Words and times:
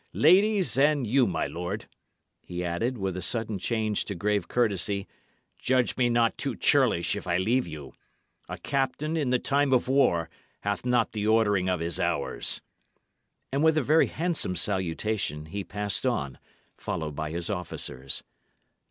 Ladies, 0.13 0.79
and 0.79 1.05
you, 1.05 1.27
my 1.27 1.45
lord," 1.45 1.85
he 2.41 2.65
added, 2.65 2.97
with 2.97 3.15
a 3.15 3.21
sudden 3.21 3.59
change 3.59 4.03
to 4.05 4.15
grave 4.15 4.47
courtesy, 4.47 5.05
"judge 5.59 5.95
me 5.95 6.09
not 6.09 6.39
too 6.39 6.55
churlish 6.55 7.15
if 7.15 7.27
I 7.27 7.37
leave 7.37 7.67
you. 7.67 7.93
A 8.49 8.57
captain, 8.57 9.15
in 9.15 9.29
the 9.29 9.37
time 9.37 9.71
of 9.71 9.87
war, 9.87 10.27
hath 10.61 10.87
not 10.87 11.11
the 11.11 11.27
ordering 11.27 11.69
of 11.69 11.81
his 11.81 11.99
hours." 11.99 12.63
And 13.51 13.63
with 13.63 13.77
a 13.77 13.83
very 13.83 14.07
handsome 14.07 14.55
salutation 14.55 15.45
he 15.45 15.63
passed 15.63 16.03
on, 16.07 16.39
followed 16.77 17.13
by 17.15 17.29
his 17.29 17.51
officers. 17.51 18.23